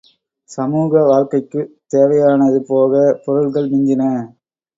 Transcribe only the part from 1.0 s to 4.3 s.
வாழ்க்கைக்குத் தேவையானது போக பொருள்கள் மிஞ்சின.